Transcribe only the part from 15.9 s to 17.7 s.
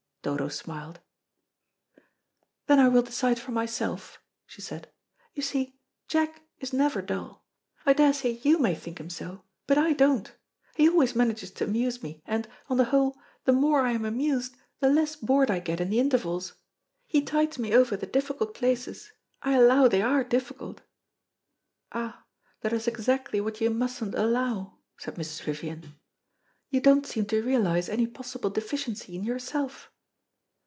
intervals. He tides